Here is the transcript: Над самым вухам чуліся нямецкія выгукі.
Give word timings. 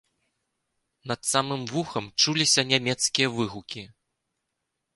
Над 1.11 1.21
самым 1.31 1.61
вухам 1.75 2.05
чуліся 2.25 2.61
нямецкія 2.73 3.27
выгукі. 3.37 3.87